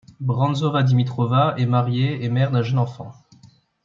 Branzova-Dimitrova 0.19 1.53
est 1.59 1.67
mariée 1.67 2.23
et 2.25 2.29
mère 2.29 2.49
d'un 2.49 2.63
jeune 2.63 2.79
enfant. 2.79 3.11